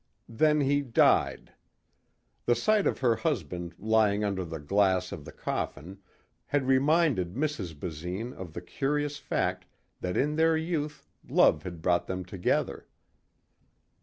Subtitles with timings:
[0.29, 1.53] Then he died.
[2.47, 5.99] The sight of her husband lying under the glass of the coffin
[6.47, 7.79] had reminded Mrs.
[7.79, 9.67] Basine of the curious fact
[9.99, 12.87] that in their youth love had brought them together.